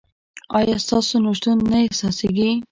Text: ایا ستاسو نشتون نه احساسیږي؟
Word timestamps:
ایا 0.57 0.75
ستاسو 0.85 1.15
نشتون 1.25 1.57
نه 1.71 1.77
احساسیږي؟ 1.85 2.51